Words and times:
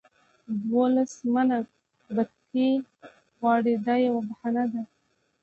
دولس 0.69 1.13
منه 1.33 1.57
بتکۍ 2.15 2.71
غواړي 3.37 3.73
دا 3.85 3.95
یوه 4.05 4.21
بهانه 4.27 4.63
ده. 4.71 4.81